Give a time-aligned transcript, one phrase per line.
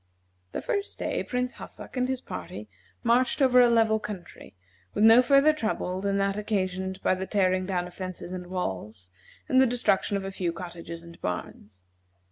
[0.53, 2.67] The first day Prince Hassak and his party
[3.03, 4.55] marched over a level country,
[4.95, 9.11] with no further trouble than that occasioned by the tearing down of fences and walls,
[9.47, 11.83] and the destruction of a few cottages and barns.